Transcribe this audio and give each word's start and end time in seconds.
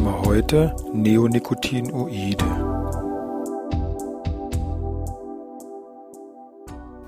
Heute 0.00 0.74
Neonicotinoide. 0.94 2.44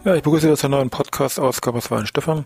Ja, 0.04 0.14
ich 0.14 0.22
begrüße 0.22 0.48
Sie 0.48 0.56
zur 0.56 0.68
neuen 0.68 0.90
Podcast-Ausgabe 0.90 1.78
aus 1.78 1.90
Wein 1.90 2.06
Stefan. 2.06 2.44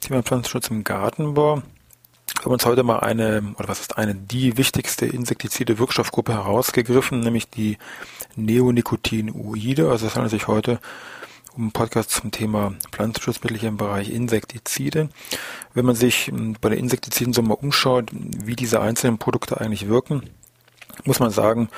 Thema 0.00 0.22
Pflanzenschutz 0.22 0.68
im 0.68 0.84
Gartenbau. 0.84 1.56
Wir 1.56 2.44
haben 2.44 2.52
uns 2.52 2.64
heute 2.64 2.84
mal 2.84 3.00
eine, 3.00 3.54
oder 3.58 3.68
was 3.68 3.80
ist 3.80 3.98
eine, 3.98 4.14
die 4.14 4.56
wichtigste 4.56 5.06
insektizide 5.06 5.80
Wirkstoffgruppe 5.80 6.32
herausgegriffen, 6.32 7.18
nämlich 7.18 7.50
die 7.50 7.76
Neonicotinoide. 8.36 9.90
Also 9.90 10.06
es 10.06 10.14
handelt 10.14 10.30
sich 10.30 10.46
heute 10.46 10.78
um 11.56 11.72
Podcast 11.72 12.10
zum 12.10 12.30
Thema 12.30 12.74
Pflanzenschutzmittel 12.90 13.58
hier 13.58 13.68
im 13.68 13.76
Bereich 13.76 14.10
Insektizide. 14.10 15.08
Wenn 15.74 15.84
man 15.84 15.94
sich 15.94 16.26
hm, 16.26 16.56
bei 16.60 16.70
den 16.70 16.78
Insektiziden 16.78 17.32
so 17.32 17.42
mal 17.42 17.54
umschaut, 17.54 18.10
wie 18.12 18.56
diese 18.56 18.80
einzelnen 18.80 19.18
Produkte 19.18 19.60
eigentlich 19.60 19.88
wirken, 19.88 20.30
muss 21.04 21.20
man 21.20 21.30
sagen, 21.30 21.68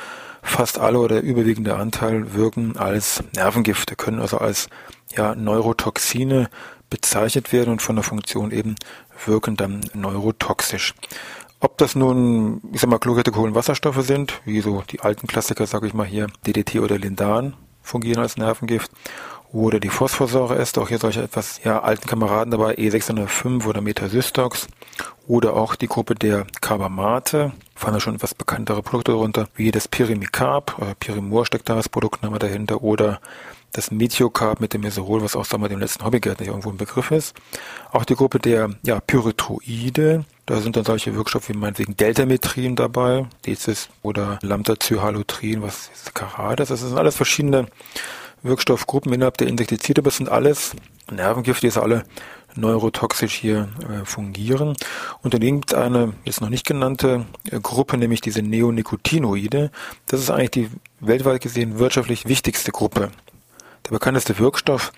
fast 0.42 0.78
alle 0.78 0.98
oder 0.98 1.20
der 1.20 1.24
überwiegende 1.24 1.76
Anteil 1.76 2.34
wirken 2.34 2.76
als 2.76 3.24
Nervengifte, 3.34 3.96
können 3.96 4.20
also 4.20 4.38
als 4.38 4.68
ja, 5.16 5.34
Neurotoxine 5.34 6.50
bezeichnet 6.90 7.52
werden 7.52 7.70
und 7.70 7.82
von 7.82 7.96
der 7.96 8.04
Funktion 8.04 8.50
eben 8.50 8.76
wirken 9.24 9.56
dann 9.56 9.80
neurotoxisch. 9.94 10.94
Ob 11.60 11.78
das 11.78 11.94
nun, 11.94 12.60
ich 12.72 12.80
sag 12.80 12.90
mal, 12.90 12.98
chlorierte 12.98 13.32
Kohlenwasserstoffe 13.32 14.04
sind, 14.04 14.40
wie 14.44 14.60
so 14.60 14.82
die 14.90 15.00
alten 15.00 15.26
Klassiker, 15.26 15.66
sage 15.66 15.86
ich 15.86 15.94
mal 15.94 16.06
hier, 16.06 16.26
DDT 16.46 16.80
oder 16.80 16.98
Lindan, 16.98 17.54
fungieren 17.82 18.22
als 18.22 18.36
Nervengift, 18.36 18.90
oder 19.54 19.78
die 19.78 19.88
Phosphorsäure 19.88 20.56
ist, 20.56 20.76
auch 20.78 20.88
hier 20.88 20.98
solche 20.98 21.22
etwas 21.22 21.60
ja, 21.62 21.80
alten 21.80 22.08
Kameraden 22.08 22.50
dabei, 22.50 22.74
E605 22.74 23.64
oder 23.66 23.80
Metasystox 23.80 24.66
oder 25.28 25.54
auch 25.54 25.76
die 25.76 25.86
Gruppe 25.86 26.16
der 26.16 26.44
Carbamate, 26.60 27.52
fallen 27.76 27.94
da 27.94 28.00
schon 28.00 28.16
etwas 28.16 28.34
bekanntere 28.34 28.82
Produkte 28.82 29.12
darunter, 29.12 29.48
wie 29.54 29.70
das 29.70 29.86
Pyrimicab, 29.86 30.76
oder 30.78 30.94
Pyrimor 30.96 31.46
steckt 31.46 31.68
da 31.68 31.76
als 31.76 31.88
Produktname 31.88 32.40
dahinter, 32.40 32.82
oder 32.82 33.20
das 33.70 33.92
Metiocarb 33.92 34.60
mit 34.60 34.74
dem 34.74 34.82
Meserol, 34.82 35.22
was 35.22 35.36
auch 35.36 35.44
sagen 35.44 35.62
wir, 35.62 35.68
dem 35.68 35.80
letzten 35.80 36.04
Hobbygärtner 36.04 36.46
irgendwo 36.46 36.70
ein 36.70 36.76
Begriff 36.76 37.12
ist. 37.12 37.34
Auch 37.92 38.04
die 38.04 38.14
Gruppe 38.16 38.40
der 38.40 38.70
ja, 38.82 39.00
Pyrethroide, 39.00 40.24
da 40.46 40.60
sind 40.60 40.76
dann 40.76 40.84
solche 40.84 41.14
Wirkstoffe 41.14 41.48
wie 41.48 41.54
meinetwegen 41.54 41.96
Deltametrin 41.96 42.74
dabei, 42.74 43.26
Dezis 43.46 43.88
oder 44.02 44.38
Lambda-Cyhalotrin, 44.42 45.62
was 45.62 45.90
ist 45.94 46.14
Carades, 46.14 46.68
das 46.68 46.80
sind 46.80 46.98
alles 46.98 47.16
verschiedene 47.16 47.66
Wirkstoffgruppen 48.44 49.12
innerhalb 49.12 49.38
der 49.38 49.48
Insektizide, 49.48 50.00
aber 50.00 50.08
es 50.08 50.18
sind 50.18 50.28
alles 50.28 50.76
Nervengifte, 51.10 51.68
die 51.68 51.78
alle 51.78 52.04
neurotoxisch 52.56 53.34
hier 53.34 53.68
äh, 53.88 54.04
fungieren. 54.04 54.76
Und 55.22 55.34
dann 55.34 55.40
gibt 55.40 55.72
es 55.72 55.78
eine 55.78 56.12
jetzt 56.24 56.40
noch 56.40 56.48
nicht 56.48 56.66
genannte 56.66 57.26
äh, 57.50 57.58
Gruppe, 57.58 57.96
nämlich 57.96 58.20
diese 58.20 58.42
Neonicotinoide. 58.42 59.70
Das 60.06 60.20
ist 60.20 60.30
eigentlich 60.30 60.50
die 60.50 60.70
weltweit 61.00 61.40
gesehen 61.40 61.78
wirtschaftlich 61.78 62.26
wichtigste 62.26 62.70
Gruppe. 62.70 63.10
Der 63.86 63.90
bekannteste 63.90 64.38
Wirkstoff 64.38 64.92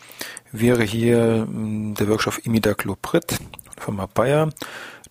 wäre 0.52 0.82
hier 0.82 1.46
mh, 1.46 1.46
hm, 1.46 1.94
der 1.94 2.06
Wirkstoff 2.08 2.44
Imidacloprid 2.44 3.38
von 3.78 4.00
Bayer, 4.14 4.50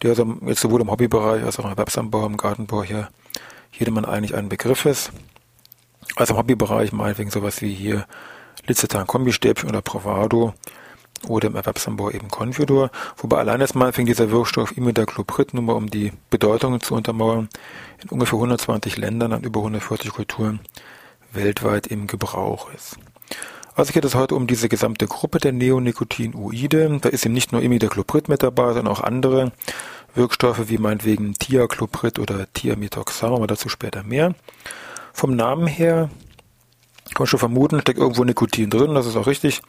der 0.02 0.12
also 0.12 0.38
jetzt 0.46 0.62
sowohl 0.62 0.82
im 0.82 0.92
Hobbybereich 0.92 1.44
als 1.44 1.60
auch 1.60 1.66
im 1.66 1.72
Erwerbsanbau, 1.72 2.26
im 2.26 2.38
Gartenbau 2.38 2.84
hier 2.84 3.10
jedermann 3.72 4.06
eigentlich 4.06 4.36
ein 4.36 4.50
Begriff 4.50 4.86
ist. 4.86 5.12
Also 6.16 6.34
im 6.34 6.40
Hobbybereich 6.40 6.92
meinetwegen 6.92 7.32
sowas 7.32 7.62
wie 7.62 7.74
hier 7.74 8.06
Licetan 8.68 9.08
Kombistäbchen 9.08 9.70
oder 9.70 9.82
Provado 9.82 10.54
oder 11.28 11.48
im 11.48 11.56
Erwerbsanbau 11.56 12.12
eben 12.12 12.28
Confidor, 12.30 12.92
wobei 13.18 13.38
allein 13.38 13.62
erstmal 13.62 13.86
meinetwegen 13.86 14.08
dieser 14.08 14.32
Wirkstoff 14.32 14.76
Imidacloprid, 14.78 15.54
nur 15.54 15.64
mal 15.64 15.74
um 15.74 15.90
die 15.90 16.12
Bedeutung 16.30 16.80
zu 16.82 16.94
untermauern, 16.94 17.50
in 18.04 18.10
ungefähr 18.10 18.38
120 18.38 18.98
Ländern 18.98 19.34
an 19.34 19.44
über 19.44 19.60
140 19.60 20.12
Kulturen 20.12 20.60
weltweit 21.32 21.88
im 21.88 22.08
Gebrauch 22.08 22.72
ist. 22.74 22.98
Also 23.76 23.92
geht 23.92 24.06
es 24.06 24.16
heute 24.16 24.36
um 24.36 24.48
diese 24.48 24.70
gesamte 24.70 25.06
Gruppe 25.06 25.40
der 25.40 25.52
Neonicotinoide. 25.52 27.00
Da 27.02 27.10
ist 27.10 27.26
eben 27.26 27.34
nicht 27.34 27.52
nur 27.52 27.62
Imidacloprid 27.62 28.30
mit 28.30 28.42
dabei, 28.42 28.68
sondern 28.74 28.88
auch 28.88 29.02
andere 29.02 29.52
Wirkstoffe 30.14 30.70
wie 30.70 30.78
meinetwegen 30.78 31.34
Thiacloprid 31.34 32.20
oder 32.20 32.48
Thiamethoxam, 32.54 33.34
aber 33.34 33.48
dazu 33.48 33.68
später 33.68 34.04
mehr. 34.04 34.34
Vom 35.12 35.36
Namen 35.36 35.68
her 35.68 36.10
kann 37.16 37.24
man 37.24 37.28
schon 37.28 37.40
vermuten, 37.40 37.82
steckt 37.82 38.00
irgendwo 38.00 38.24
Nikotin 38.24 38.70
drin, 38.70 38.94
das 38.94 39.08
ist 39.08 39.16
auch 39.16 39.28
richtig. 39.28 39.62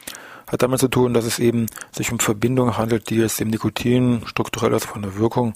Hat 0.47 0.63
damit 0.63 0.81
zu 0.81 0.89
tun, 0.89 1.15
dass 1.15 1.25
es 1.25 1.39
eben 1.39 1.67
sich 1.93 2.13
um 2.13 2.19
Verbindungen 2.19 2.77
handelt, 2.77 3.09
die 3.09 3.21
es 3.21 3.37
dem 3.37 3.49
Nikotin 3.49 4.23
strukturell 4.27 4.75
als 4.75 4.85
von 4.85 5.03
der 5.03 5.17
Wirkung 5.17 5.55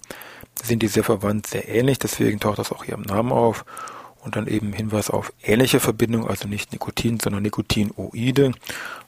sind 0.62 0.82
die 0.82 0.88
sehr 0.88 1.04
verwandt, 1.04 1.46
sehr 1.46 1.68
ähnlich, 1.68 1.98
deswegen 1.98 2.40
taucht 2.40 2.58
das 2.58 2.72
auch 2.72 2.84
hier 2.84 2.94
im 2.94 3.02
Namen 3.02 3.32
auf. 3.32 3.64
Und 4.22 4.36
dann 4.36 4.46
eben 4.46 4.74
Hinweis 4.74 5.08
auf 5.08 5.32
ähnliche 5.42 5.80
Verbindungen, 5.80 6.28
also 6.28 6.46
nicht 6.46 6.72
Nikotin, 6.72 7.18
sondern 7.18 7.42
Nikotinoide. 7.42 8.52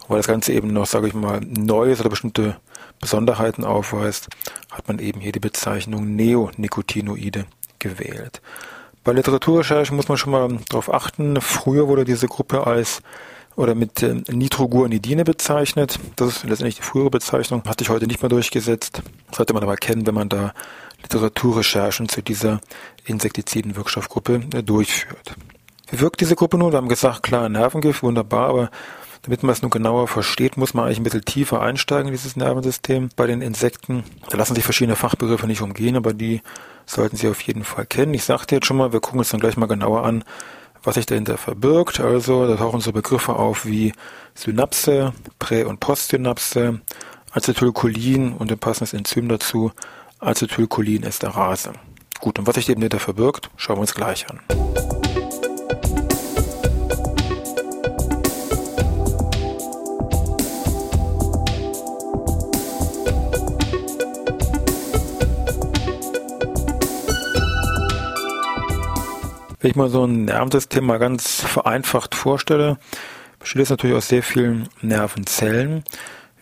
weil 0.08 0.16
das 0.16 0.26
Ganze 0.26 0.54
eben 0.54 0.72
noch, 0.72 0.86
sage 0.86 1.06
ich 1.06 1.14
mal, 1.14 1.40
Neues 1.40 2.00
oder 2.00 2.08
bestimmte 2.08 2.56
Besonderheiten 2.98 3.64
aufweist, 3.64 4.28
hat 4.70 4.88
man 4.88 4.98
eben 4.98 5.20
hier 5.20 5.32
die 5.32 5.38
Bezeichnung 5.38 6.16
Neonicotinoide 6.16 7.44
gewählt. 7.78 8.40
Bei 9.04 9.12
Literaturrecherche 9.12 9.92
muss 9.94 10.08
man 10.08 10.16
schon 10.16 10.32
mal 10.32 10.58
darauf 10.68 10.92
achten. 10.92 11.40
Früher 11.40 11.88
wurde 11.88 12.04
diese 12.04 12.28
Gruppe 12.28 12.66
als 12.66 13.02
oder 13.56 13.74
mit 13.74 14.02
äh, 14.02 14.22
Nitroguanidine 14.30 15.24
bezeichnet. 15.24 15.98
Das 16.16 16.28
ist 16.28 16.44
letztendlich 16.44 16.76
die 16.76 16.82
frühere 16.82 17.10
Bezeichnung, 17.10 17.62
hat 17.66 17.80
sich 17.80 17.90
heute 17.90 18.06
nicht 18.06 18.22
mehr 18.22 18.30
durchgesetzt. 18.30 19.02
Sollte 19.30 19.52
man 19.54 19.62
aber 19.62 19.76
kennen, 19.76 20.06
wenn 20.06 20.14
man 20.14 20.28
da 20.28 20.54
Literaturrecherchen 21.02 22.08
zu 22.08 22.22
dieser 22.22 22.60
Insektiziden-Wirkstoffgruppe 23.04 24.40
äh, 24.54 24.62
durchführt. 24.62 25.34
Wie 25.90 26.00
wirkt 26.00 26.20
diese 26.20 26.36
Gruppe 26.36 26.56
nun? 26.56 26.72
Wir 26.72 26.78
haben 26.78 26.88
gesagt, 26.88 27.24
klar, 27.24 27.48
Nervengift, 27.48 28.02
wunderbar, 28.02 28.48
aber 28.48 28.70
damit 29.22 29.42
man 29.44 29.52
es 29.52 29.62
nun 29.62 29.70
genauer 29.70 30.08
versteht, 30.08 30.56
muss 30.56 30.74
man 30.74 30.84
eigentlich 30.84 30.98
ein 30.98 31.04
bisschen 31.04 31.24
tiefer 31.24 31.62
einsteigen 31.62 32.08
in 32.08 32.12
dieses 32.12 32.36
Nervensystem. 32.36 33.08
Bei 33.14 33.26
den 33.26 33.40
Insekten, 33.40 34.04
da 34.28 34.36
lassen 34.36 34.54
sich 34.56 34.64
verschiedene 34.64 34.96
Fachbegriffe 34.96 35.46
nicht 35.46 35.62
umgehen, 35.62 35.96
aber 35.96 36.12
die 36.12 36.42
sollten 36.86 37.16
Sie 37.16 37.28
auf 37.28 37.40
jeden 37.42 37.62
Fall 37.62 37.86
kennen. 37.86 38.14
Ich 38.14 38.24
sagte 38.24 38.56
jetzt 38.56 38.66
schon 38.66 38.76
mal, 38.76 38.92
wir 38.92 39.00
gucken 39.00 39.20
uns 39.20 39.30
dann 39.30 39.40
gleich 39.40 39.56
mal 39.56 39.66
genauer 39.66 40.04
an, 40.04 40.24
was 40.82 40.96
sich 40.96 41.06
dahinter 41.06 41.38
verbirgt. 41.38 42.00
Also 42.00 42.48
da 42.48 42.56
tauchen 42.56 42.80
so 42.80 42.92
Begriffe 42.92 43.36
auf 43.36 43.64
wie 43.64 43.92
Synapse, 44.34 45.12
Prä- 45.38 45.64
und 45.64 45.78
Postsynapse, 45.78 46.80
Acetylcholin 47.30 48.32
und 48.32 48.50
ein 48.50 48.58
passendes 48.58 48.92
Enzym 48.92 49.28
dazu, 49.28 49.70
Acetylcholinesterase. 50.18 51.72
Gut, 52.20 52.38
und 52.38 52.46
was 52.46 52.56
sich 52.56 52.68
eben 52.68 52.80
dahinter 52.80 53.00
verbirgt, 53.00 53.50
schauen 53.56 53.76
wir 53.76 53.82
uns 53.82 53.94
gleich 53.94 54.26
an. 54.28 54.40
Wenn 69.62 69.70
ich 69.70 69.76
mal 69.76 69.90
so 69.90 70.04
ein 70.04 70.24
Nervensystem 70.24 70.84
mal 70.84 70.98
ganz 70.98 71.40
vereinfacht 71.40 72.16
vorstelle, 72.16 72.78
besteht 73.38 73.62
es 73.62 73.70
natürlich 73.70 73.94
aus 73.94 74.08
sehr 74.08 74.24
vielen 74.24 74.68
Nervenzellen. 74.80 75.84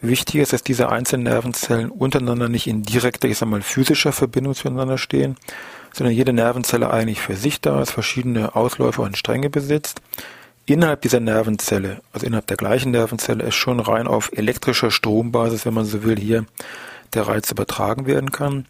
Wichtig 0.00 0.36
ist, 0.36 0.54
dass 0.54 0.62
diese 0.62 0.88
einzelnen 0.88 1.24
Nervenzellen 1.24 1.90
untereinander 1.90 2.48
nicht 2.48 2.66
in 2.66 2.82
direkter, 2.82 3.28
ich 3.28 3.36
sag 3.36 3.50
mal, 3.50 3.60
physischer 3.60 4.12
Verbindung 4.12 4.54
zueinander 4.54 4.96
stehen, 4.96 5.36
sondern 5.92 6.14
jede 6.14 6.32
Nervenzelle 6.32 6.90
eigentlich 6.90 7.20
für 7.20 7.36
sich 7.36 7.60
da 7.60 7.82
ist, 7.82 7.90
verschiedene 7.90 8.56
Ausläufer 8.56 9.02
und 9.02 9.18
Stränge 9.18 9.50
besitzt. 9.50 10.00
Innerhalb 10.64 11.02
dieser 11.02 11.20
Nervenzelle, 11.20 12.00
also 12.14 12.26
innerhalb 12.26 12.46
der 12.46 12.56
gleichen 12.56 12.90
Nervenzelle, 12.90 13.44
ist 13.44 13.54
schon 13.54 13.80
rein 13.80 14.06
auf 14.06 14.30
elektrischer 14.32 14.90
Strombasis, 14.90 15.66
wenn 15.66 15.74
man 15.74 15.84
so 15.84 16.04
will, 16.04 16.18
hier 16.18 16.46
der 17.12 17.28
Reiz 17.28 17.50
übertragen 17.50 18.06
werden 18.06 18.32
kann. 18.32 18.64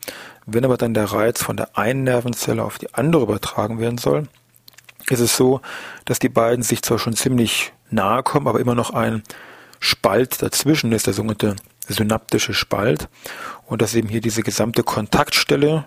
Wenn 0.44 0.64
aber 0.64 0.76
dann 0.76 0.94
der 0.94 1.04
Reiz 1.04 1.40
von 1.40 1.56
der 1.56 1.78
einen 1.78 2.02
Nervenzelle 2.02 2.64
auf 2.64 2.78
die 2.78 2.92
andere 2.94 3.22
übertragen 3.22 3.78
werden 3.78 3.98
soll, 3.98 4.26
ist 5.10 5.20
es 5.20 5.36
so, 5.36 5.60
dass 6.04 6.18
die 6.18 6.28
beiden 6.28 6.62
sich 6.62 6.82
zwar 6.82 6.98
schon 6.98 7.14
ziemlich 7.14 7.72
nahe 7.90 8.22
kommen, 8.22 8.48
aber 8.48 8.60
immer 8.60 8.74
noch 8.74 8.90
ein 8.90 9.22
Spalt 9.80 10.42
dazwischen 10.42 10.92
ist, 10.92 11.06
der 11.06 11.14
sogenannte 11.14 11.56
synaptische 11.88 12.54
Spalt. 12.54 13.08
Und 13.66 13.82
dass 13.82 13.94
eben 13.94 14.08
hier 14.08 14.20
diese 14.20 14.42
gesamte 14.42 14.82
Kontaktstelle, 14.82 15.84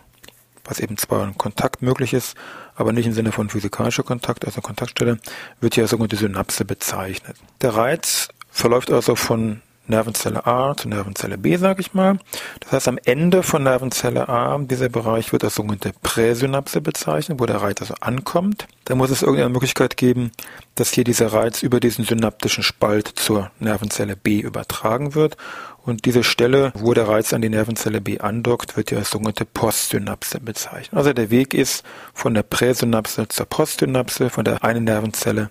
was 0.65 0.79
eben 0.79 0.97
zwar 0.97 1.25
ein 1.25 1.37
Kontakt 1.37 1.81
möglich 1.81 2.13
ist, 2.13 2.35
aber 2.75 2.91
nicht 2.93 3.05
im 3.05 3.13
Sinne 3.13 3.31
von 3.31 3.49
physikalischer 3.49 4.03
Kontakt, 4.03 4.45
also 4.45 4.61
Kontaktstelle, 4.61 5.19
wird 5.59 5.75
hier 5.75 5.87
sogenannte 5.87 6.15
Synapse 6.15 6.65
bezeichnet. 6.65 7.37
Der 7.61 7.75
Reiz 7.75 8.29
verläuft 8.49 8.91
also 8.91 9.15
von 9.15 9.61
Nervenzelle 9.85 10.45
A 10.45 10.75
zu 10.75 10.87
Nervenzelle 10.87 11.37
B, 11.37 11.57
sage 11.57 11.81
ich 11.81 11.93
mal. 11.93 12.17
Das 12.61 12.71
heißt, 12.71 12.87
am 12.87 12.97
Ende 13.03 13.43
von 13.43 13.63
Nervenzelle 13.63 14.29
A, 14.29 14.57
dieser 14.59 14.89
Bereich 14.89 15.31
wird 15.33 15.43
als 15.43 15.55
sogenannte 15.55 15.93
Präsynapse 16.01 16.79
bezeichnet, 16.79 17.39
wo 17.39 17.45
der 17.45 17.61
Reiz 17.61 17.81
also 17.81 17.95
ankommt. 17.99 18.67
Da 18.85 18.95
muss 18.95 19.11
es 19.11 19.21
irgendeine 19.21 19.49
Möglichkeit 19.49 19.97
geben, 19.97 20.31
dass 20.75 20.93
hier 20.93 21.03
dieser 21.03 21.33
Reiz 21.33 21.63
über 21.63 21.79
diesen 21.79 22.05
synaptischen 22.05 22.63
Spalt 22.63 23.07
zur 23.07 23.51
Nervenzelle 23.59 24.15
B 24.15 24.39
übertragen 24.39 25.15
wird. 25.15 25.37
Und 25.85 26.05
diese 26.05 26.23
Stelle, 26.23 26.71
wo 26.75 26.93
der 26.93 27.09
Reiz 27.09 27.33
an 27.33 27.41
die 27.41 27.49
Nervenzelle 27.49 27.99
B 27.99 28.19
andockt, 28.19 28.77
wird 28.77 28.91
ja 28.91 28.99
als 28.99 29.11
sogenannte 29.11 29.43
Postsynapse 29.43 30.39
bezeichnet. 30.39 30.93
Also 30.93 31.11
der 31.11 31.29
Weg 31.29 31.53
ist 31.53 31.83
von 32.13 32.33
der 32.33 32.43
Präsynapse 32.43 33.27
zur 33.27 33.45
Postsynapse, 33.45 34.29
von 34.29 34.45
der 34.45 34.63
einen 34.63 34.85
Nervenzelle 34.85 35.49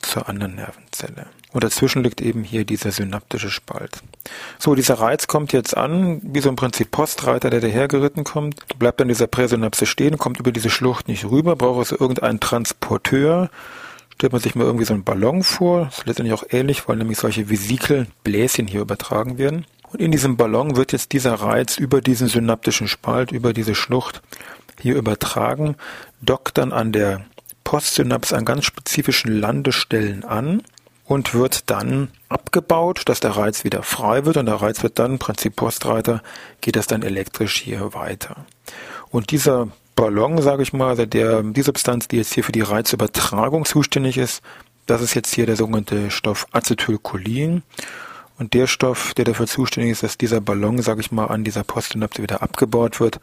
zur 0.00 0.26
anderen 0.28 0.54
Nervenzelle. 0.54 1.26
Und 1.54 1.62
dazwischen 1.62 2.02
liegt 2.02 2.20
eben 2.20 2.42
hier 2.42 2.64
dieser 2.64 2.90
synaptische 2.90 3.48
Spalt. 3.48 4.02
So, 4.58 4.74
dieser 4.74 4.94
Reiz 4.94 5.28
kommt 5.28 5.52
jetzt 5.52 5.76
an, 5.76 6.20
wie 6.24 6.40
so 6.40 6.48
im 6.48 6.56
Prinzip 6.56 6.90
Postreiter, 6.90 7.48
der 7.48 7.60
dahergeritten 7.60 8.24
kommt, 8.24 8.76
bleibt 8.76 9.00
an 9.00 9.06
dieser 9.06 9.28
Präsynapse 9.28 9.86
stehen, 9.86 10.18
kommt 10.18 10.40
über 10.40 10.50
diese 10.50 10.68
Schlucht 10.68 11.06
nicht 11.06 11.24
rüber, 11.24 11.54
braucht 11.54 11.78
also 11.78 11.96
irgendeinen 11.96 12.40
Transporteur. 12.40 13.50
Stellt 14.16 14.32
man 14.32 14.42
sich 14.42 14.56
mal 14.56 14.64
irgendwie 14.64 14.84
so 14.84 14.94
einen 14.94 15.04
Ballon 15.04 15.44
vor, 15.44 15.84
das 15.84 15.98
ist 15.98 16.06
letztendlich 16.06 16.34
auch 16.34 16.44
ähnlich, 16.50 16.88
weil 16.88 16.96
nämlich 16.96 17.18
solche 17.18 17.48
Vesikelbläschen 17.48 18.66
hier 18.66 18.80
übertragen 18.80 19.38
werden. 19.38 19.64
Und 19.92 20.00
in 20.00 20.10
diesem 20.10 20.36
Ballon 20.36 20.74
wird 20.74 20.90
jetzt 20.90 21.12
dieser 21.12 21.34
Reiz 21.34 21.78
über 21.78 22.00
diesen 22.00 22.26
synaptischen 22.26 22.88
Spalt, 22.88 23.30
über 23.30 23.52
diese 23.52 23.76
Schlucht 23.76 24.22
hier 24.80 24.96
übertragen, 24.96 25.76
dockt 26.20 26.58
dann 26.58 26.72
an 26.72 26.90
der 26.90 27.24
Postsynapse 27.62 28.36
an 28.36 28.44
ganz 28.44 28.64
spezifischen 28.64 29.38
Landestellen 29.38 30.24
an 30.24 30.62
und 31.04 31.34
wird 31.34 31.70
dann 31.70 32.08
abgebaut, 32.28 33.02
dass 33.06 33.20
der 33.20 33.32
Reiz 33.32 33.64
wieder 33.64 33.82
frei 33.82 34.24
wird 34.24 34.36
und 34.36 34.46
der 34.46 34.56
Reiz 34.56 34.82
wird 34.82 34.98
dann, 34.98 35.18
Prinzip 35.18 35.56
Postreiter, 35.56 36.22
geht 36.60 36.76
das 36.76 36.86
dann 36.86 37.02
elektrisch 37.02 37.56
hier 37.56 37.94
weiter. 37.94 38.46
Und 39.10 39.30
dieser 39.30 39.68
Ballon, 39.96 40.40
sage 40.42 40.62
ich 40.62 40.72
mal, 40.72 40.88
also 40.88 41.06
der, 41.06 41.42
die 41.42 41.62
Substanz, 41.62 42.08
die 42.08 42.16
jetzt 42.16 42.34
hier 42.34 42.42
für 42.42 42.52
die 42.52 42.62
Reizübertragung 42.62 43.64
zuständig 43.64 44.18
ist, 44.18 44.42
das 44.86 45.02
ist 45.02 45.14
jetzt 45.14 45.34
hier 45.34 45.46
der 45.46 45.56
sogenannte 45.56 46.10
Stoff 46.10 46.46
Acetylcholin. 46.52 47.62
Und 48.36 48.52
der 48.54 48.66
Stoff, 48.66 49.14
der 49.14 49.24
dafür 49.24 49.46
zuständig 49.46 49.92
ist, 49.92 50.02
dass 50.02 50.18
dieser 50.18 50.40
Ballon, 50.40 50.82
sage 50.82 51.00
ich 51.00 51.12
mal, 51.12 51.26
an 51.26 51.44
dieser 51.44 51.62
Postsynapse 51.62 52.22
wieder 52.22 52.42
abgebaut 52.42 52.98
wird, 52.98 53.20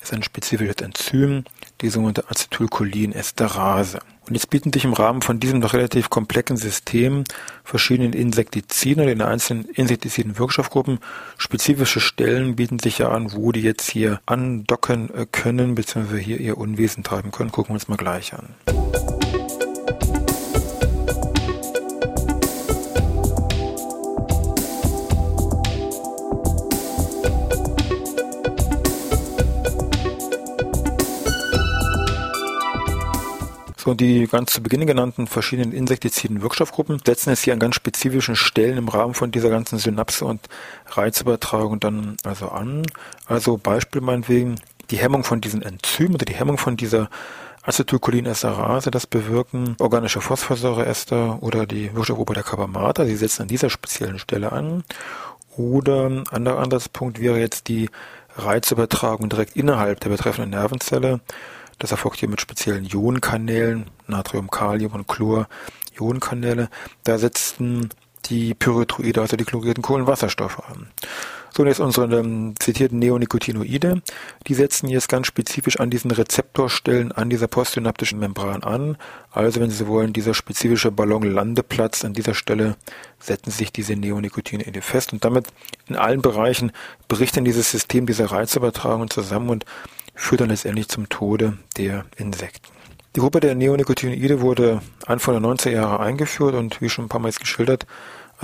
ist 0.00 0.12
ein 0.12 0.22
spezifisches 0.22 0.76
Enzym, 0.76 1.44
die 1.80 1.88
sogenannte 1.88 2.28
Acetylcholinesterase. 2.28 4.00
Und 4.26 4.34
jetzt 4.34 4.48
bieten 4.48 4.72
sich 4.72 4.84
im 4.84 4.94
Rahmen 4.94 5.20
von 5.20 5.38
diesem 5.38 5.60
doch 5.60 5.74
relativ 5.74 6.08
komplexen 6.08 6.56
System 6.56 7.24
verschiedenen 7.62 8.14
Insektiziden 8.14 9.02
oder 9.02 9.12
in 9.12 9.20
einzelnen 9.20 9.66
Insektiziden 9.66 10.38
Wirkstoffgruppen 10.38 10.98
spezifische 11.36 12.00
Stellen 12.00 12.56
bieten 12.56 12.78
sich 12.78 12.98
ja 12.98 13.10
an, 13.10 13.32
wo 13.34 13.52
die 13.52 13.60
jetzt 13.60 13.90
hier 13.90 14.20
andocken 14.24 15.10
können, 15.30 15.74
beziehungsweise 15.74 16.20
hier 16.20 16.40
ihr 16.40 16.56
Unwesen 16.56 17.04
treiben 17.04 17.32
können. 17.32 17.52
Gucken 17.52 17.70
wir 17.70 17.74
uns 17.74 17.88
mal 17.88 17.96
gleich 17.96 18.32
an. 18.32 18.54
So, 33.84 33.92
die 33.92 34.26
ganz 34.28 34.50
zu 34.50 34.62
Beginn 34.62 34.86
genannten 34.86 35.26
verschiedenen 35.26 35.72
Insektiziden 35.72 36.40
Wirkstoffgruppen 36.40 37.02
setzen 37.04 37.34
es 37.34 37.42
hier 37.42 37.52
an 37.52 37.58
ganz 37.58 37.74
spezifischen 37.74 38.34
Stellen 38.34 38.78
im 38.78 38.88
Rahmen 38.88 39.12
von 39.12 39.30
dieser 39.30 39.50
ganzen 39.50 39.78
Synapse 39.78 40.24
und 40.24 40.40
Reizübertragung 40.86 41.80
dann 41.80 42.16
also 42.24 42.48
an. 42.48 42.86
Also 43.26 43.58
Beispiel 43.58 44.00
meinetwegen 44.00 44.54
die 44.88 44.96
Hemmung 44.96 45.22
von 45.22 45.42
diesen 45.42 45.60
Enzymen 45.60 46.14
oder 46.14 46.24
die 46.24 46.34
Hemmung 46.34 46.56
von 46.56 46.78
dieser 46.78 47.10
Acetylcholinesterase, 47.62 48.90
das 48.90 49.06
bewirken 49.06 49.76
organische 49.78 50.22
Phosphorsäureester 50.22 51.42
oder 51.42 51.66
die 51.66 51.94
Wirkstoffgruppe 51.94 52.32
der 52.32 52.42
Carbamata. 52.42 53.04
Sie 53.04 53.16
setzen 53.16 53.42
an 53.42 53.48
dieser 53.48 53.68
speziellen 53.68 54.18
Stelle 54.18 54.50
an. 54.52 54.82
Oder 55.58 56.06
ein 56.06 56.26
anderer 56.28 56.60
Ansatzpunkt 56.60 57.20
wäre 57.20 57.38
jetzt 57.38 57.68
die 57.68 57.90
Reizübertragung 58.34 59.28
direkt 59.28 59.56
innerhalb 59.56 60.00
der 60.00 60.08
betreffenden 60.08 60.50
Nervenzelle. 60.52 61.20
Das 61.78 61.90
erfolgt 61.90 62.18
hier 62.18 62.28
mit 62.28 62.40
speziellen 62.40 62.84
Ionenkanälen, 62.84 63.90
Natrium, 64.06 64.50
Kalium 64.50 64.92
und 64.92 65.08
Chlor, 65.08 65.48
Ionenkanäle. 65.98 66.68
Da 67.02 67.18
setzen 67.18 67.90
die 68.26 68.54
Pyrethroide, 68.54 69.20
also 69.20 69.36
die 69.36 69.44
chlorierten 69.44 69.82
Kohlenwasserstoffe 69.82 70.60
an. 70.68 70.88
So, 71.56 71.64
jetzt 71.64 71.78
unsere 71.78 72.18
ähm, 72.18 72.54
zitierten 72.58 72.98
Neonicotinoide, 72.98 74.02
die 74.48 74.54
setzen 74.54 74.88
jetzt 74.88 75.08
ganz 75.08 75.28
spezifisch 75.28 75.78
an 75.78 75.88
diesen 75.88 76.10
Rezeptorstellen 76.10 77.12
an 77.12 77.30
dieser 77.30 77.46
postsynaptischen 77.46 78.18
Membran 78.18 78.64
an. 78.64 78.96
Also, 79.30 79.60
wenn 79.60 79.70
Sie 79.70 79.86
wollen, 79.86 80.12
dieser 80.12 80.34
spezifische 80.34 80.90
Ballonlandeplatz 80.90 82.04
an 82.04 82.12
dieser 82.12 82.34
Stelle 82.34 82.74
setzen 83.20 83.52
sich 83.52 83.70
diese 83.70 83.94
Neonicotinoide 83.94 84.82
fest 84.82 85.12
und 85.12 85.24
damit 85.24 85.46
in 85.86 85.94
allen 85.94 86.22
Bereichen 86.22 86.72
bricht 87.06 87.36
dann 87.36 87.44
dieses 87.44 87.70
System 87.70 88.06
dieser 88.06 88.32
Reizübertragung 88.32 89.08
zusammen 89.08 89.48
und 89.48 89.64
führt 90.16 90.40
dann 90.40 90.50
letztendlich 90.50 90.88
zum 90.88 91.08
Tode 91.08 91.58
der 91.76 92.04
Insekten. 92.16 92.66
Die 93.14 93.20
Gruppe 93.20 93.38
der 93.38 93.54
Neonicotinoide 93.54 94.40
wurde 94.40 94.82
Anfang 95.06 95.40
der 95.40 95.48
90er 95.48 95.70
Jahre 95.70 96.00
eingeführt 96.00 96.56
und 96.56 96.80
wie 96.80 96.88
schon 96.88 97.04
ein 97.04 97.08
paar 97.08 97.20
Mal 97.20 97.30
geschildert, 97.30 97.86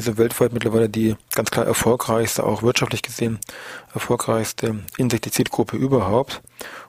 also 0.00 0.16
weltweit 0.16 0.54
mittlerweile 0.54 0.88
die 0.88 1.14
ganz 1.34 1.50
klar 1.50 1.66
erfolgreichste, 1.66 2.44
auch 2.44 2.62
wirtschaftlich 2.62 3.02
gesehen 3.02 3.38
erfolgreichste 3.92 4.80
Insektizidgruppe 4.96 5.76
überhaupt. 5.76 6.40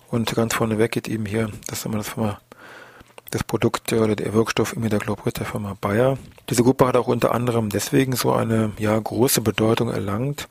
Und 0.09 0.33
ganz 0.33 0.53
vorneweg 0.53 0.91
geht 0.91 1.09
eben 1.09 1.25
hier, 1.25 1.49
das 1.67 1.79
ist 1.79 1.85
immer 1.85 1.97
das 1.97 2.09
Firma, 2.09 2.39
das 3.31 3.43
Produkt 3.43 3.91
oder 3.91 4.15
der 4.15 4.33
Wirkstoff 4.33 4.73
Imidacloprid 4.73 5.39
der 5.39 5.45
Firma 5.45 5.75
Bayer. 5.81 6.17
Diese 6.49 6.63
Gruppe 6.63 6.87
hat 6.87 6.95
auch 6.95 7.07
unter 7.07 7.33
anderem 7.33 7.69
deswegen 7.69 8.15
so 8.15 8.31
eine 8.31 8.71
ja 8.77 8.97
große 8.97 9.41
Bedeutung 9.41 9.89
erlangt, 9.89 10.47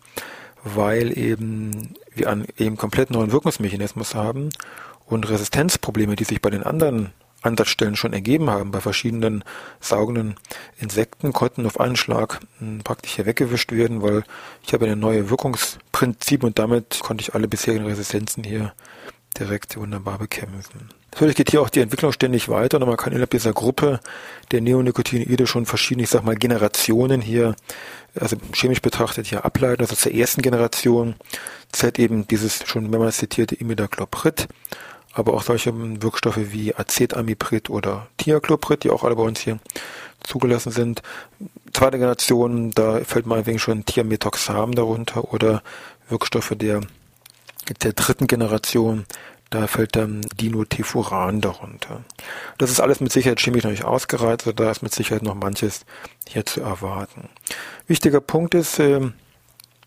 weil 0.63 1.17
eben 1.17 1.95
wir 2.15 2.29
einen 2.29 2.47
eben 2.59 2.77
komplett 2.77 3.11
neuen 3.11 3.33
Wirkungsmechanismus 3.33 4.15
haben 4.15 4.51
und 5.07 5.29
Resistenzprobleme, 5.29 6.15
die 6.15 6.25
sich 6.25 6.43
bei 6.43 6.51
den 6.51 6.63
anderen 6.63 7.13
Ansatzstellen 7.43 7.97
schon 7.97 8.13
ergeben 8.13 8.51
haben, 8.51 8.71
bei 8.71 8.81
verschiedenen 8.81 9.45
saugenden 9.81 10.37
Insekten, 10.79 11.33
konnten 11.33 11.67
auf 11.67 11.81
einen 11.81 11.97
Schlag 11.97 12.41
hm, 12.59 12.81
praktisch 12.85 13.13
hier 13.13 13.27
weggewischt 13.27 13.73
werden, 13.73 14.03
weil 14.03 14.25
ich 14.67 14.73
habe 14.73 14.85
eine 14.87 14.97
neue 14.97 15.31
Wirkungsprinzip 15.31 16.45
und 16.45 16.59
damit 16.59 17.01
konnte 17.01 17.23
ich 17.23 17.35
alle 17.35 17.49
bisherigen 17.49 17.87
Resistenzen 17.87 18.45
hier 18.45 18.73
direkt 19.39 19.77
wunderbar 19.77 20.19
bekämpfen. 20.19 20.91
Natürlich 21.13 21.37
geht 21.37 21.51
hier 21.51 21.61
auch 21.61 21.71
die 21.71 21.81
Entwicklung 21.81 22.13
ständig 22.13 22.49
weiter 22.49 22.81
und 22.81 22.87
man 22.87 22.97
kann 22.97 23.13
innerhalb 23.13 23.31
dieser 23.31 23.53
Gruppe 23.53 24.01
der 24.53 24.61
Neonicotinoide 24.61 25.47
schon 25.47 25.67
verschiedene, 25.67 26.05
ich 26.05 26.11
sag 26.11 26.25
mal, 26.25 26.37
Generationen 26.37 27.21
hier, 27.21 27.57
also 28.15 28.37
chemisch 28.53 28.81
betrachtet 28.81 29.27
hier 29.27 29.45
ableiten. 29.45 29.83
Also 29.83 29.97
zur 29.97 30.15
ersten 30.15 30.43
Generation 30.43 31.17
zählt 31.73 31.99
eben 31.99 32.29
dieses 32.29 32.65
schon 32.67 32.89
mehrmals 32.91 33.19
zitierte 33.19 33.57
Imidacloprid, 33.57 34.49
aber 35.13 35.35
auch 35.35 35.43
solche 35.43 35.73
Wirkstoffe 36.03 36.53
wie 36.53 36.75
Acetamiprid 36.75 37.71
oder 37.71 38.09
Thiacloprid, 38.19 38.85
die 38.85 38.91
auch 38.91 39.05
alle 39.05 39.17
bei 39.17 39.23
uns 39.23 39.41
hier 39.41 39.59
zugelassen 40.23 40.71
sind. 40.71 41.03
Zweite 41.73 41.99
Generation, 41.99 42.71
da 42.73 43.01
fällt 43.05 43.27
mal 43.27 43.47
wegen 43.47 43.59
schon 43.59 43.85
Thiamethoxam 43.85 44.75
darunter 44.75 45.33
oder 45.33 45.63
Wirkstoffe 46.09 46.55
der 46.57 46.81
der 47.83 47.93
dritten 47.93 48.27
Generation, 48.27 49.05
da 49.51 49.67
fällt 49.67 49.97
dann 49.97 50.23
Dinotefuran 50.41 51.41
darunter. 51.41 52.05
Das 52.59 52.71
ist 52.71 52.81
alles 52.81 53.01
mit 53.01 53.13
Sicherheit 53.13 53.41
chemisch 53.41 53.65
noch 53.65 53.71
nicht 53.71 53.85
ausgereizt, 53.85 54.47
also 54.47 54.53
da 54.53 54.71
ist 54.71 54.83
mit 54.83 54.95
Sicherheit 54.95 55.23
noch 55.23 55.35
manches 55.35 55.85
hier 56.29 56.47
zu 56.47 56.61
erwarten. 56.61 57.29
Wichtiger 57.87 58.21
Punkt 58.21 58.55
ist, 58.55 58.79
äh, 58.79 59.01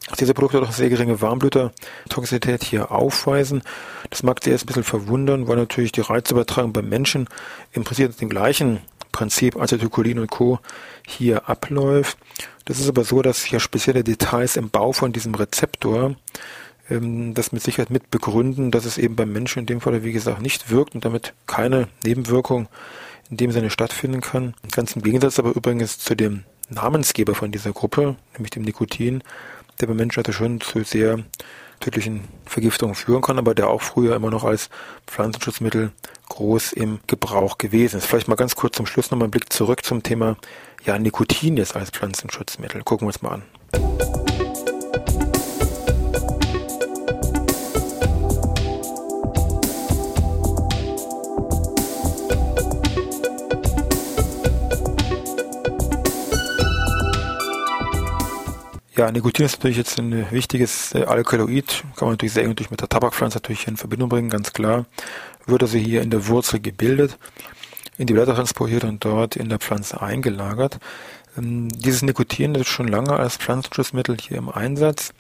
dass 0.10 0.18
diese 0.18 0.34
Produkte 0.34 0.60
doch 0.60 0.72
sehr 0.72 0.90
geringe 0.90 1.22
Warmblüter-Toxizität 1.22 2.64
hier 2.64 2.92
aufweisen. 2.92 3.62
Das 4.10 4.24
mag 4.24 4.44
Sie 4.44 4.52
erst 4.52 4.66
ein 4.66 4.68
bisschen 4.68 4.84
verwundern, 4.84 5.48
weil 5.48 5.56
natürlich 5.56 5.92
die 5.92 6.02
Reizübertragung 6.02 6.74
beim 6.74 6.90
Menschen 6.90 7.28
im 7.72 7.84
Prinzip 7.84 8.18
dem 8.18 8.30
gleichen 8.30 8.82
Prinzip 9.12 9.56
Acetylcholin 9.56 10.20
und 10.20 10.30
Co. 10.30 10.60
hier 11.08 11.48
abläuft. 11.48 12.18
Das 12.66 12.80
ist 12.80 12.90
aber 12.90 13.04
so, 13.04 13.22
dass 13.22 13.44
hier 13.44 13.60
spezielle 13.60 14.04
Details 14.04 14.58
im 14.58 14.70
Bau 14.70 14.92
von 14.92 15.14
diesem 15.14 15.36
Rezeptor 15.36 16.16
ähm, 16.90 17.34
das 17.34 17.52
mit 17.52 17.62
Sicherheit 17.62 17.90
mit 17.90 18.12
begründen, 18.12 18.72
dass 18.72 18.86
es 18.86 18.98
eben 18.98 19.16
beim 19.16 19.32
Menschen 19.32 19.60
in 19.60 19.66
dem 19.68 19.82
Fall, 19.82 20.04
wie 20.04 20.12
gesagt, 20.12 20.42
nicht 20.42 20.70
wirkt 20.70 20.96
und 20.96 21.06
damit 21.06 21.34
keine 21.48 21.88
Nebenwirkung 22.04 22.68
in 23.30 23.38
dem 23.38 23.52
Sinne 23.52 23.70
stattfinden 23.70 24.22
kann. 24.22 24.54
Ganz 24.72 24.96
im 24.96 25.02
Gegensatz 25.02 25.40
aber 25.40 25.56
übrigens 25.56 26.00
zu 26.00 26.16
dem 26.16 26.44
Namensgeber 26.74 27.36
von 27.36 27.52
dieser 27.52 27.72
Gruppe, 27.72 28.16
nämlich 28.34 28.52
dem 28.52 28.64
Nikotin, 28.64 29.24
der 29.80 29.88
beim 29.88 29.98
Menschen 29.98 30.20
also 30.20 30.32
schon 30.32 30.62
zu 30.62 30.84
sehr 30.84 31.20
tödlichen 31.80 32.22
Vergiftungen 32.46 32.96
führen 32.96 33.22
kann, 33.22 33.38
aber 33.38 33.54
der 33.54 33.70
auch 33.70 33.82
früher 33.82 34.16
immer 34.16 34.30
noch 34.30 34.44
als 34.44 34.70
Pflanzenschutzmittel 35.08 35.92
groß 36.30 36.74
im 36.74 37.00
Gebrauch 37.08 37.58
gewesen 37.58 37.98
ist. 37.98 38.06
Vielleicht 38.06 38.28
mal 38.28 38.36
ganz 38.36 38.56
kurz 38.56 38.78
zum 38.78 38.86
Schluss 38.86 39.12
nochmal 39.12 39.26
einen 39.26 39.32
Blick 39.32 39.52
zurück 39.52 39.84
zum 39.84 40.02
Thema 40.02 40.38
ja, 40.86 40.98
Nikotin 40.98 41.58
jetzt 41.58 41.76
als 41.76 41.90
Pflanzenschutzmittel. 41.90 42.84
Gucken 42.84 43.06
wir 43.06 43.10
uns 43.10 43.22
mal 43.22 43.32
an. 43.32 44.13
Ja, 58.96 59.12
Nikotin 59.12 59.48
ist 59.48 59.58
natürlich 59.58 59.78
jetzt 59.78 59.98
ein 59.98 60.30
wichtiges 60.30 60.94
äh, 60.94 61.06
Alkaloid, 61.06 61.84
kann 61.96 62.06
man 62.06 62.12
natürlich 62.12 62.34
sehr 62.34 62.46
gut 62.46 62.70
mit 62.70 62.80
der 62.80 62.90
Tabakpflanze 62.90 63.38
natürlich 63.38 63.68
in 63.68 63.76
Verbindung 63.76 64.08
bringen, 64.08 64.30
ganz 64.30 64.54
klar. 64.54 64.86
Wird 65.48 65.64
also 65.64 65.80
hier 65.80 66.04
in 66.04 66.12
der 66.12 66.28
Wurzel 66.28 66.60
gebildet, 66.60 67.18
in 67.98 68.06
die 68.06 68.14
Blätter 68.14 68.36
transportiert 68.36 68.84
und 68.84 69.04
dort 69.04 69.36
in 69.36 69.50
der 69.50 69.58
Pflanze 69.58 70.00
eingelagert. 70.00 70.78
Ähm, 71.36 71.70
dieses 71.70 72.04
Nikotin 72.04 72.54
ist 72.54 72.68
schon 72.68 72.88
lange 72.88 73.14
als 73.14 73.38
Pflanzenschutzmittel 73.38 74.16
hier 74.22 74.38
im 74.38 74.50
Einsatz, 74.50 75.12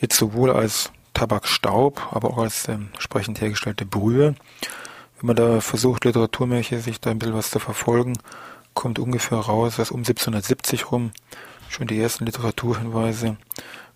jetzt 0.00 0.16
sowohl 0.16 0.50
als 0.50 0.90
Tabakstaub, 1.12 2.08
aber 2.10 2.30
auch 2.30 2.38
als 2.38 2.68
ähm, 2.68 2.88
entsprechend 2.94 3.38
hergestellte 3.38 3.84
Brühe. 3.84 4.34
Wenn 5.18 5.26
man 5.26 5.36
da 5.36 5.60
versucht, 5.60 6.06
literaturmäßig 6.06 6.82
sich 6.82 7.00
da 7.02 7.10
ein 7.10 7.18
bisschen 7.18 7.34
was 7.34 7.50
zu 7.50 7.58
verfolgen, 7.58 8.14
kommt 8.72 8.98
ungefähr 8.98 9.38
raus, 9.38 9.76
dass 9.76 9.90
um 9.90 10.00
1770 10.00 10.90
rum 10.90 11.12
schon 11.74 11.86
die 11.88 12.00
ersten 12.00 12.24
Literaturhinweise 12.24 13.36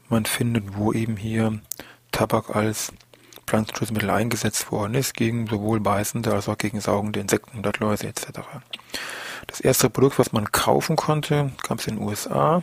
man 0.08 0.24
findet, 0.24 0.76
wo 0.76 0.92
eben 0.92 1.16
hier 1.16 1.60
Tabak 2.12 2.54
als 2.54 2.92
Pflanzenschutzmittel 3.46 4.10
eingesetzt 4.10 4.72
worden 4.72 4.94
ist, 4.94 5.14
gegen 5.14 5.46
sowohl 5.46 5.80
beißende 5.80 6.32
als 6.32 6.48
auch 6.48 6.58
gegen 6.58 6.80
saugende 6.80 7.20
Insekten, 7.20 7.62
Blattläuse 7.62 8.08
etc. 8.08 8.40
Das 9.46 9.60
erste 9.60 9.90
Produkt, 9.90 10.18
was 10.18 10.32
man 10.32 10.50
kaufen 10.50 10.96
konnte, 10.96 11.52
kam 11.62 11.78
es 11.78 11.86
in 11.86 11.96
den 11.96 12.04
USA. 12.04 12.62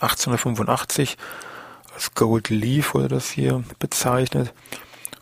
1885 0.00 1.16
als 1.94 2.14
Gold 2.14 2.48
Leaf 2.50 2.94
wurde 2.94 3.08
das 3.08 3.30
hier 3.30 3.64
bezeichnet 3.78 4.52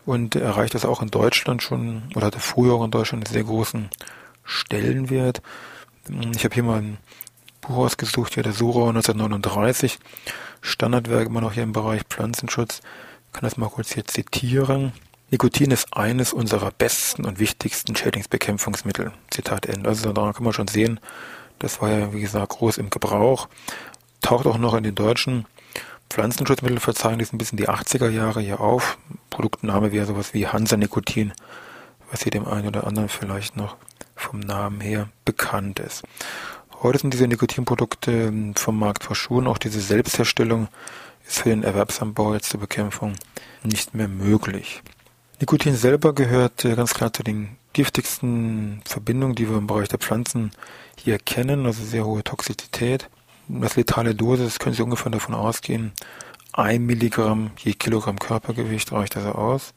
und 0.05 0.35
erreicht 0.35 0.73
das 0.73 0.85
auch 0.85 1.01
in 1.01 1.09
Deutschland 1.09 1.63
schon 1.63 2.03
oder 2.15 2.27
hatte 2.27 2.39
früher 2.39 2.73
auch 2.73 2.83
in 2.83 2.91
Deutschland 2.91 3.25
einen 3.25 3.33
sehr 3.33 3.43
großen 3.43 3.89
Stellenwert. 4.43 5.41
Ich 6.35 6.43
habe 6.43 6.53
hier 6.53 6.63
mal 6.63 6.81
ein 6.81 6.97
Buch 7.61 7.77
ausgesucht, 7.77 8.35
ja, 8.35 8.43
der 8.43 8.53
Sura 8.53 8.89
1939. 8.89 9.99
Standardwerk 10.61 11.27
immer 11.27 11.41
noch 11.41 11.53
hier 11.53 11.63
im 11.63 11.73
Bereich 11.73 12.01
Pflanzenschutz. 12.09 12.81
Ich 13.27 13.33
kann 13.33 13.43
das 13.43 13.57
mal 13.57 13.69
kurz 13.69 13.93
hier 13.93 14.05
zitieren. 14.05 14.93
Nikotin 15.29 15.71
ist 15.71 15.95
eines 15.95 16.33
unserer 16.33 16.71
besten 16.71 17.23
und 17.25 17.39
wichtigsten 17.39 17.95
Schädlingsbekämpfungsmittel. 17.95 19.13
Zitat 19.29 19.65
Ende. 19.65 19.87
Also 19.87 20.11
daran 20.11 20.33
kann 20.33 20.43
man 20.43 20.53
schon 20.53 20.67
sehen, 20.67 20.99
das 21.59 21.81
war 21.81 21.89
ja, 21.89 22.13
wie 22.13 22.21
gesagt, 22.21 22.49
groß 22.49 22.79
im 22.79 22.89
Gebrauch. 22.89 23.47
Taucht 24.21 24.45
auch 24.47 24.57
noch 24.57 24.73
in 24.73 24.83
den 24.83 24.95
deutschen 24.95 25.45
Pflanzenschutzmittelverzeichnissen 26.09 27.37
bis 27.37 27.51
in 27.51 27.57
die 27.57 27.69
80er 27.69 28.09
Jahre 28.09 28.41
hier 28.41 28.59
auf. 28.59 28.97
Produktname 29.29 29.91
wäre 29.91 30.05
sowas 30.05 30.33
wie 30.33 30.47
Hansa 30.47 30.75
Nikotin, 30.75 31.31
was 32.09 32.23
hier 32.23 32.31
dem 32.31 32.47
einen 32.47 32.67
oder 32.67 32.85
anderen 32.85 33.07
vielleicht 33.07 33.55
noch 33.55 33.77
vom 34.15 34.39
Namen 34.39 34.81
her 34.81 35.09
bekannt 35.23 35.79
ist. 35.79 36.03
Heute 36.83 36.97
sind 36.97 37.13
diese 37.13 37.27
Nikotinprodukte 37.27 38.11
ähm, 38.11 38.55
vom 38.55 38.79
Markt 38.79 39.03
verschwunden. 39.03 39.47
Auch 39.47 39.59
diese 39.59 39.79
Selbstherstellung 39.79 40.67
ist 41.27 41.41
für 41.41 41.49
den 41.49 41.61
Erwerbsanbau 41.61 42.33
jetzt 42.33 42.49
zur 42.49 42.59
Bekämpfung 42.59 43.13
nicht 43.63 43.93
mehr 43.93 44.07
möglich. 44.07 44.81
Nikotin 45.39 45.75
selber 45.75 46.15
gehört 46.15 46.65
äh, 46.65 46.75
ganz 46.75 46.95
klar 46.95 47.13
zu 47.13 47.21
den 47.21 47.55
giftigsten 47.73 48.81
Verbindungen, 48.83 49.35
die 49.35 49.47
wir 49.47 49.57
im 49.57 49.67
Bereich 49.67 49.89
der 49.89 49.99
Pflanzen 49.99 50.49
hier 50.97 51.19
kennen, 51.19 51.67
also 51.67 51.83
sehr 51.83 52.03
hohe 52.03 52.23
Toxizität. 52.23 53.09
Das 53.47 53.75
letale 53.75 54.15
Dosis 54.15 54.57
können 54.57 54.73
Sie 54.73 54.81
ungefähr 54.81 55.11
davon 55.11 55.35
ausgehen, 55.35 55.91
ein 56.51 56.87
Milligramm 56.87 57.51
je 57.59 57.73
Kilogramm 57.73 58.17
Körpergewicht 58.17 58.91
reicht 58.91 59.15
also 59.17 59.33
aus. 59.33 59.75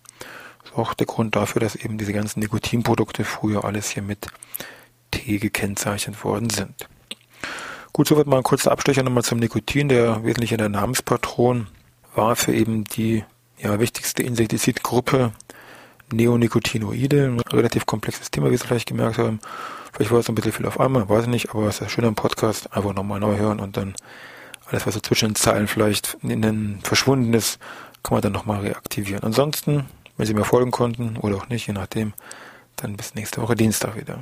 Das 0.63 0.71
ist 0.71 0.79
auch 0.79 0.95
der 0.95 1.07
Grund 1.07 1.37
dafür, 1.37 1.61
dass 1.61 1.77
eben 1.77 1.99
diese 1.99 2.15
ganzen 2.15 2.41
Nikotinprodukte 2.41 3.25
früher 3.25 3.65
alles 3.67 3.91
hier 3.91 4.03
mit 4.03 4.29
T 5.11 5.39
gekennzeichnet 5.39 6.25
worden 6.25 6.49
sind. 6.49 6.89
Gut, 7.97 8.09
soweit 8.09 8.27
mal 8.27 8.39
ein 8.39 8.43
kurzer 8.43 8.73
Abstecher 8.73 9.05
nochmal 9.05 9.23
zum 9.23 9.39
Nikotin, 9.39 9.89
der 9.89 10.25
wesentlich 10.25 10.51
in 10.51 10.59
der 10.59 10.69
Namenspatron 10.69 11.69
war 12.17 12.35
für 12.35 12.53
eben 12.53 12.83
die 12.83 13.23
ja, 13.57 13.79
wichtigste 13.79 14.25
Insektizidgruppe 14.25 15.31
Neonicotinoide. 16.13 17.27
Ein 17.27 17.41
relativ 17.53 17.87
komplexes 17.87 18.33
Thema, 18.33 18.51
wie 18.51 18.57
Sie 18.57 18.67
vielleicht 18.67 18.89
gemerkt 18.89 19.19
haben. 19.19 19.39
Vielleicht 19.93 20.11
war 20.11 20.19
es 20.19 20.29
ein 20.29 20.35
bisschen 20.35 20.51
viel 20.51 20.67
auf 20.67 20.81
einmal, 20.81 21.09
weiß 21.09 21.23
ich 21.23 21.31
nicht, 21.31 21.51
aber 21.51 21.69
es 21.69 21.77
ist 21.77 21.83
ja 21.83 21.89
schön 21.89 22.05
am 22.05 22.17
Podcast. 22.17 22.77
Einfach 22.77 22.95
nochmal 22.95 23.21
neu 23.21 23.37
hören 23.37 23.61
und 23.61 23.77
dann 23.77 23.95
alles, 24.67 24.89
was 24.89 24.95
so 24.95 25.01
zwischen 25.01 25.29
den 25.29 25.37
Zeilen 25.37 25.69
vielleicht 25.69 26.17
in 26.25 26.43
den 26.43 26.81
verschwunden 26.83 27.33
ist, 27.33 27.61
kann 28.03 28.17
man 28.17 28.23
dann 28.23 28.33
nochmal 28.33 28.63
reaktivieren. 28.63 29.23
Ansonsten, 29.23 29.85
wenn 30.17 30.27
Sie 30.27 30.35
mir 30.35 30.45
folgen 30.45 30.73
konnten 30.73 31.17
oder 31.19 31.37
auch 31.37 31.49
nicht, 31.49 31.69
je 31.69 31.75
nachdem, 31.75 32.13
dann 32.75 32.97
bis 32.97 33.15
nächste 33.15 33.41
Woche 33.41 33.55
Dienstag 33.55 33.95
wieder. 33.95 34.19